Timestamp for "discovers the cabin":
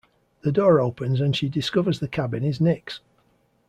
1.47-2.43